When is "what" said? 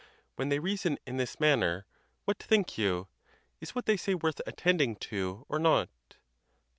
2.25-2.41, 3.75-3.85